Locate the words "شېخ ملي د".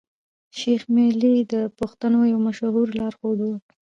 0.57-1.53